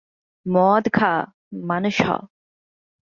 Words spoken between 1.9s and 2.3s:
হ।